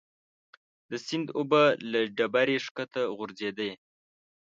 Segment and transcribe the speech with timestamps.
[0.89, 3.71] د سیند اوبه له ډبرې ښکته غورځېدې.